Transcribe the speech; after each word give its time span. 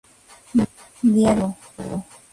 Diario 1.13 1.49
de 1.77 1.83
Vigo". 1.85 2.03